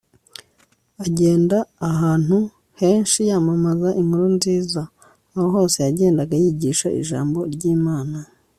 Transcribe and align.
agenda 1.05 1.57
ahantu 1.89 2.37
henshi 2.79 3.19
yamamaza 3.29 3.89
inkuru 4.01 4.25
nziza. 4.37 4.81
aho 5.35 5.47
hose 5.55 5.77
yagendaga 5.85 6.35
yigisha 6.43 6.87
ijambo 7.01 7.39
ry'imana 7.53 8.17